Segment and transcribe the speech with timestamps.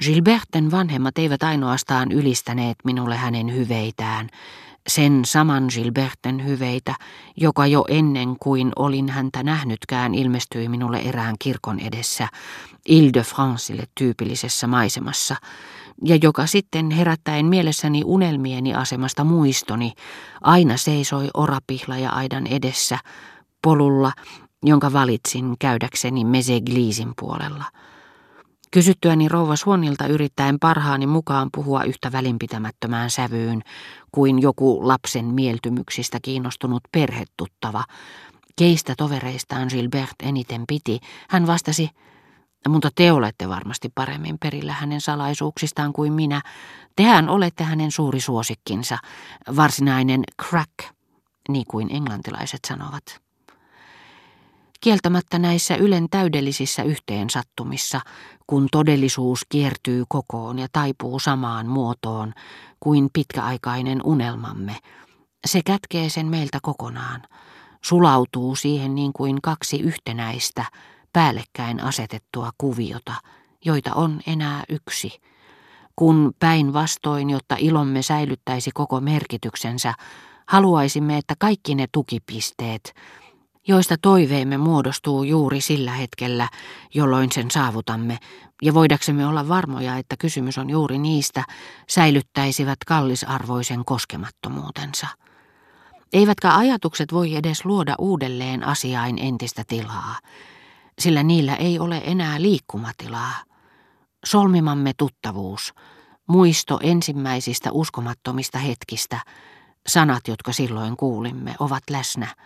[0.00, 4.28] Gilberten vanhemmat eivät ainoastaan ylistäneet minulle hänen hyveitään,
[4.88, 6.94] sen saman Gilberten hyveitä,
[7.36, 12.28] joka jo ennen kuin olin häntä nähnytkään ilmestyi minulle erään kirkon edessä,
[12.88, 15.36] Ile-de-Francelle tyypillisessä maisemassa,
[16.04, 19.92] ja joka sitten herättäen mielessäni unelmieni asemasta muistoni,
[20.40, 22.98] aina seisoi orapihla ja aidan edessä,
[23.62, 24.12] polulla,
[24.62, 27.64] jonka valitsin käydäkseni Mesegliisin puolella.
[28.74, 33.62] Kysyttyäni rouva Suonilta yrittäen parhaani mukaan puhua yhtä välinpitämättömään sävyyn
[34.12, 37.84] kuin joku lapsen mieltymyksistä kiinnostunut perhetuttava,
[38.56, 41.90] keistä tovereistaan Gilbert eniten piti, hän vastasi,
[42.68, 46.42] mutta te olette varmasti paremmin perillä hänen salaisuuksistaan kuin minä.
[46.96, 48.98] Tehän olette hänen suuri suosikkinsa,
[49.56, 50.94] varsinainen crack,
[51.48, 53.23] niin kuin englantilaiset sanovat.
[54.84, 58.00] Kieltämättä näissä Ylen täydellisissä yhteensattumissa,
[58.46, 62.32] kun todellisuus kiertyy kokoon ja taipuu samaan muotoon
[62.80, 64.76] kuin pitkäaikainen unelmamme,
[65.46, 67.22] se kätkee sen meiltä kokonaan,
[67.84, 70.64] sulautuu siihen niin kuin kaksi yhtenäistä,
[71.12, 73.14] päällekkäin asetettua kuviota,
[73.64, 75.20] joita on enää yksi.
[75.96, 79.94] Kun päinvastoin, jotta ilomme säilyttäisi koko merkityksensä,
[80.46, 82.94] haluaisimme, että kaikki ne tukipisteet,
[83.68, 86.48] joista toiveemme muodostuu juuri sillä hetkellä,
[86.94, 88.18] jolloin sen saavutamme,
[88.62, 91.44] ja voidaksemme olla varmoja, että kysymys on juuri niistä,
[91.88, 95.06] säilyttäisivät kallisarvoisen koskemattomuutensa.
[96.12, 100.18] Eivätkä ajatukset voi edes luoda uudelleen asiain entistä tilaa,
[100.98, 103.34] sillä niillä ei ole enää liikkumatilaa.
[104.26, 105.74] Solmimamme tuttavuus,
[106.28, 109.20] muisto ensimmäisistä uskomattomista hetkistä,
[109.86, 112.34] sanat, jotka silloin kuulimme, ovat läsnä–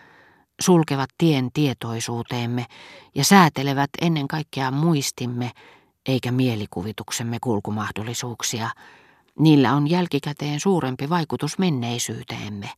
[0.60, 2.66] sulkevat tien tietoisuuteemme
[3.14, 5.50] ja säätelevät ennen kaikkea muistimme
[6.06, 8.70] eikä mielikuvituksemme kulkumahdollisuuksia.
[9.38, 12.70] Niillä on jälkikäteen suurempi vaikutus menneisyyteemme,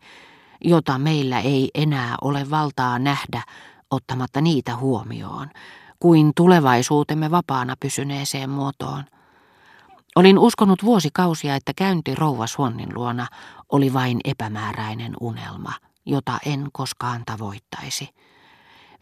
[0.60, 3.42] jota meillä ei enää ole valtaa nähdä
[3.90, 5.50] ottamatta niitä huomioon,
[6.00, 9.04] kuin tulevaisuutemme vapaana pysyneeseen muotoon.
[10.16, 13.26] Olin uskonut vuosikausia, että käynti rouva Swannin luona
[13.72, 15.72] oli vain epämääräinen unelma–
[16.06, 18.08] jota en koskaan tavoittaisi.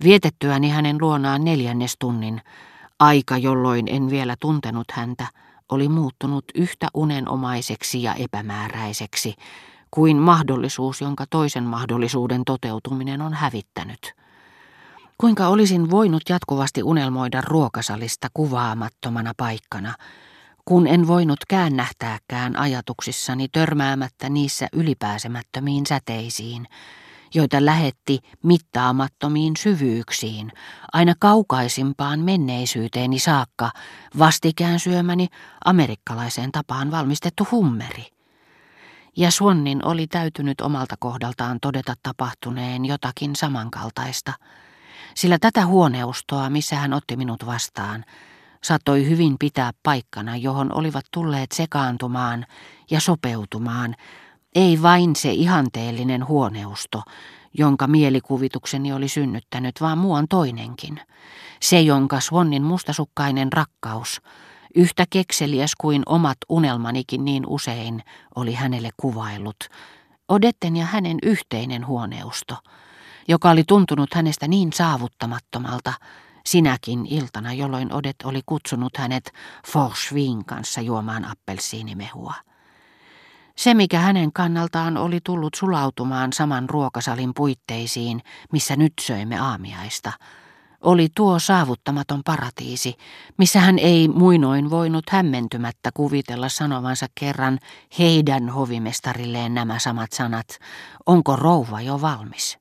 [0.05, 2.43] Vietettyäni hänen luonaan neljännestunnin,
[3.01, 5.27] aika jolloin en vielä tuntenut häntä,
[5.69, 9.35] oli muuttunut yhtä unenomaiseksi ja epämääräiseksi
[9.91, 14.13] kuin mahdollisuus, jonka toisen mahdollisuuden toteutuminen on hävittänyt.
[15.19, 19.95] Kuinka olisin voinut jatkuvasti unelmoida ruokasalista kuvaamattomana paikkana,
[20.69, 26.67] kun en voinut käännähtääkään ajatuksissani törmäämättä niissä ylipääsemättömiin säteisiin,
[27.35, 30.53] joita lähetti mittaamattomiin syvyyksiin,
[30.93, 33.71] aina kaukaisimpaan menneisyyteeni saakka,
[34.19, 35.29] vastikään syömäni
[35.65, 38.07] amerikkalaiseen tapaan valmistettu hummeri.
[39.17, 44.33] Ja Suonnin oli täytynyt omalta kohdaltaan todeta tapahtuneen jotakin samankaltaista,
[45.15, 48.05] sillä tätä huoneustoa, missä hän otti minut vastaan,
[48.65, 52.47] saattoi hyvin pitää paikkana, johon olivat tulleet sekaantumaan
[52.91, 53.95] ja sopeutumaan,
[54.55, 57.03] ei vain se ihanteellinen huoneusto,
[57.59, 61.01] jonka mielikuvitukseni oli synnyttänyt, vaan muuan toinenkin.
[61.61, 64.21] Se, jonka Swannin mustasukkainen rakkaus,
[64.75, 68.03] yhtä kekseliäs kuin omat unelmanikin niin usein,
[68.37, 69.57] oli hänelle kuvaillut.
[70.29, 72.57] Odetten ja hänen yhteinen huoneusto,
[73.29, 75.93] joka oli tuntunut hänestä niin saavuttamattomalta,
[76.51, 79.33] sinäkin iltana, jolloin Odet oli kutsunut hänet
[79.67, 82.35] Forschwin kanssa juomaan appelsiinimehua.
[83.57, 88.21] Se, mikä hänen kannaltaan oli tullut sulautumaan saman ruokasalin puitteisiin,
[88.53, 90.13] missä nyt söimme aamiaista,
[90.81, 92.95] oli tuo saavuttamaton paratiisi,
[93.39, 97.59] missä hän ei muinoin voinut hämmentymättä kuvitella sanovansa kerran
[97.99, 100.47] heidän hovimestarilleen nämä samat sanat,
[101.07, 102.59] onko rouva jo valmis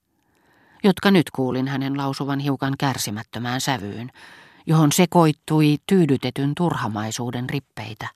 [0.83, 4.09] jotka nyt kuulin hänen lausuvan hiukan kärsimättömään sävyyn,
[4.67, 8.07] johon sekoittui tyydytetyn turhamaisuuden rippeitä.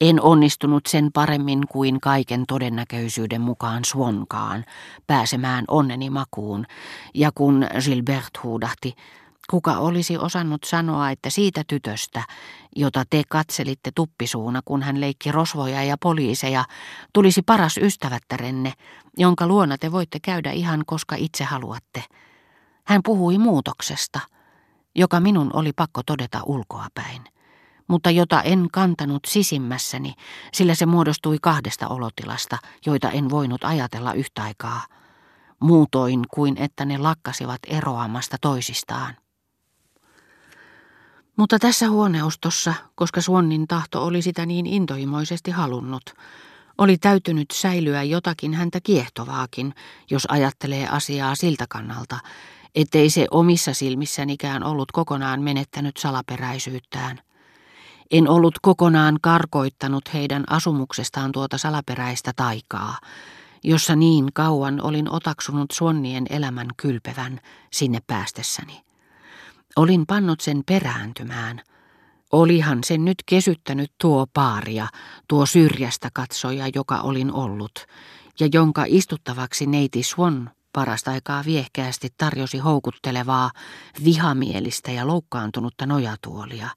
[0.00, 4.64] En onnistunut sen paremmin kuin kaiken todennäköisyyden mukaan Swonkaan
[5.06, 6.66] pääsemään onneni makuun,
[7.14, 8.94] ja kun Gilbert huudahti,
[9.50, 12.22] Kuka olisi osannut sanoa, että siitä tytöstä,
[12.76, 16.64] jota te katselitte tuppisuuna, kun hän leikki rosvoja ja poliiseja,
[17.12, 18.72] tulisi paras ystävättärenne,
[19.16, 22.04] jonka luona te voitte käydä ihan koska itse haluatte.
[22.86, 24.20] Hän puhui muutoksesta,
[24.94, 27.22] joka minun oli pakko todeta ulkoapäin,
[27.88, 30.14] mutta jota en kantanut sisimmässäni,
[30.52, 34.82] sillä se muodostui kahdesta olotilasta, joita en voinut ajatella yhtä aikaa,
[35.60, 39.16] muutoin kuin että ne lakkasivat eroamasta toisistaan.
[41.40, 46.02] Mutta tässä huoneustossa, koska Suonnin tahto oli sitä niin intohimoisesti halunnut,
[46.78, 49.74] oli täytynyt säilyä jotakin häntä kiehtovaakin,
[50.10, 52.18] jos ajattelee asiaa siltä kannalta,
[52.74, 57.20] ettei se omissa silmissänikään ollut kokonaan menettänyt salaperäisyyttään.
[58.10, 62.98] En ollut kokonaan karkoittanut heidän asumuksestaan tuota salaperäistä taikaa,
[63.64, 67.40] jossa niin kauan olin otaksunut Suonnien elämän kylpevän
[67.72, 68.89] sinne päästessäni.
[69.76, 71.60] Olin pannut sen perääntymään.
[72.32, 74.88] Olihan sen nyt kesyttänyt tuo paaria,
[75.28, 77.86] tuo syrjästä katsoja, joka olin ollut,
[78.40, 83.50] ja jonka istuttavaksi neiti Swan parasta aikaa viehkeästi tarjosi houkuttelevaa,
[84.04, 86.68] vihamielistä ja loukkaantunutta nojatuolia.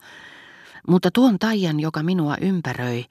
[0.87, 3.05] Mutta tuon taian, joka minua ympäröi,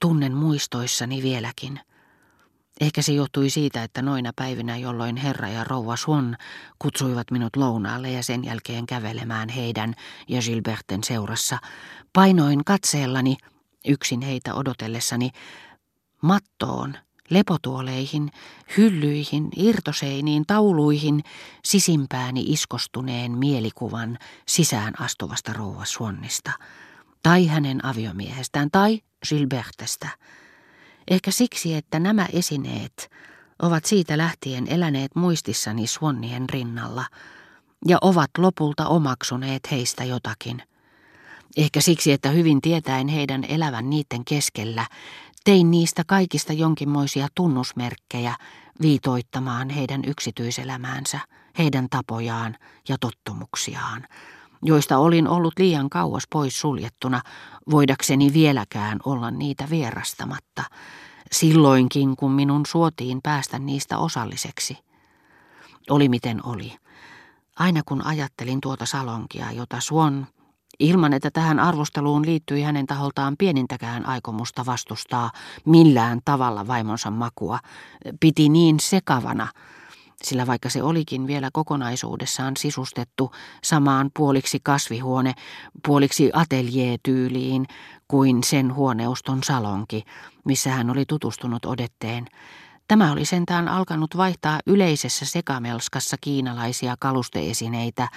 [0.00, 1.80] tunnen muistoissani vieläkin–
[2.82, 6.36] Ehkä se johtui siitä, että noina päivinä, jolloin herra ja rouva Swan
[6.78, 9.94] kutsuivat minut lounaalle ja sen jälkeen kävelemään heidän
[10.28, 11.58] ja Gilberten seurassa,
[12.12, 13.36] painoin katseellani,
[13.88, 15.30] yksin heitä odotellessani,
[16.22, 16.96] mattoon,
[17.30, 18.30] lepotuoleihin,
[18.76, 21.24] hyllyihin, irtoseiniin, tauluihin,
[21.64, 24.18] sisimpääni iskostuneen mielikuvan
[24.48, 26.52] sisään astuvasta rouva Swannista,
[27.22, 30.08] tai hänen aviomiehestään, tai Gilbertestä–
[31.12, 33.10] Ehkä siksi, että nämä esineet
[33.62, 37.04] ovat siitä lähtien eläneet muistissani Swannien rinnalla
[37.86, 40.62] ja ovat lopulta omaksuneet heistä jotakin.
[41.56, 44.86] Ehkä siksi, että hyvin tietäen heidän elävän niiden keskellä,
[45.44, 48.36] tein niistä kaikista jonkinmoisia tunnusmerkkejä
[48.82, 51.18] viitoittamaan heidän yksityiselämäänsä,
[51.58, 52.56] heidän tapojaan
[52.88, 54.06] ja tottumuksiaan,
[54.62, 57.22] joista olin ollut liian kauas pois suljettuna,
[57.70, 60.64] voidakseni vieläkään olla niitä vierastamatta,
[61.32, 64.78] silloinkin kun minun suotiin päästä niistä osalliseksi.
[65.90, 66.76] Oli miten oli.
[67.58, 70.26] Aina kun ajattelin tuota salonkia, jota Suon,
[70.78, 75.30] ilman että tähän arvosteluun liittyi hänen taholtaan pienintäkään aikomusta vastustaa
[75.64, 77.58] millään tavalla vaimonsa makua,
[78.20, 79.48] piti niin sekavana,
[80.24, 83.32] sillä vaikka se olikin vielä kokonaisuudessaan sisustettu
[83.64, 85.34] samaan puoliksi kasvihuone,
[85.86, 87.66] puoliksi ateljeetyyliin
[88.08, 90.04] kuin sen huoneuston salonki,
[90.44, 92.26] missä hän oli tutustunut odetteen.
[92.88, 98.08] Tämä oli sentään alkanut vaihtaa yleisessä sekamelskassa kiinalaisia kalusteesineitä,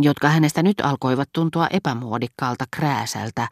[0.00, 3.48] jotka hänestä nyt alkoivat tuntua epämuodikkaalta krääsältä,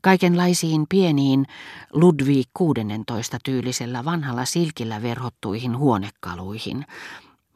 [0.00, 1.46] kaikenlaisiin pieniin
[1.92, 6.84] Ludwig 16 tyylisellä vanhalla silkillä verhottuihin huonekaluihin,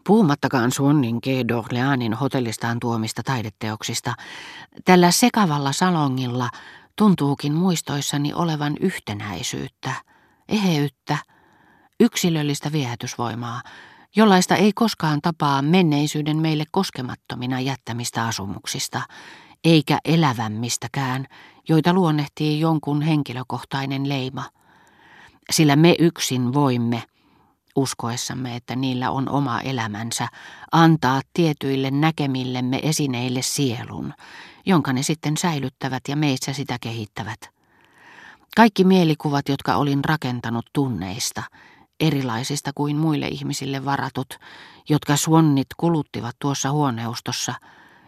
[0.07, 1.27] Puhumattakaan Suonnin G.
[1.27, 4.15] d'Orleanin hotellistaan tuomista taideteoksista,
[4.85, 6.49] tällä sekavalla salongilla
[6.99, 9.93] tuntuukin muistoissani olevan yhtenäisyyttä,
[10.49, 11.19] eheyttä,
[12.01, 13.63] yksilöllistä viehätysvoimaa,
[14.17, 19.01] jollaista ei koskaan tapaa menneisyyden meille koskemattomina jättämistä asumuksista,
[19.65, 21.27] eikä elävämmistäkään,
[21.69, 24.45] joita luonnehtii jonkun henkilökohtainen leima.
[25.51, 27.03] Sillä me yksin voimme–
[27.77, 30.29] uskoessamme, että niillä on oma elämänsä,
[30.73, 34.15] antaa tietyille näkemillemme esineille sielun,
[34.67, 37.41] jonka ne sitten säilyttävät ja meissä sitä kehittävät.
[38.57, 41.43] Kaikki mielikuvat, jotka olin rakentanut tunneista,
[42.01, 44.39] erilaisista kuin muille ihmisille varatut,
[44.89, 47.55] jotka suonnit kuluttivat tuossa huoneustossa–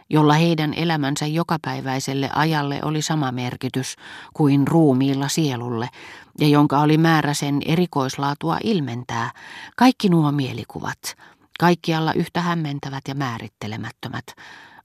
[0.09, 3.95] jolla heidän elämänsä jokapäiväiselle ajalle oli sama merkitys
[4.33, 5.89] kuin ruumiilla sielulle,
[6.39, 9.31] ja jonka oli määrä sen erikoislaatua ilmentää,
[9.75, 11.15] kaikki nuo mielikuvat,
[11.59, 14.25] kaikkialla yhtä hämmentävät ja määrittelemättömät,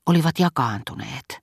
[0.07, 1.41] olivat jakaantuneet,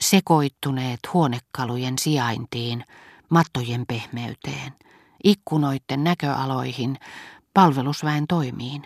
[0.00, 2.84] sekoittuneet huonekalujen sijaintiin,
[3.28, 4.72] mattojen pehmeyteen,
[5.24, 6.98] ikkunoiden näköaloihin,
[7.54, 8.82] palvelusväen toimiin,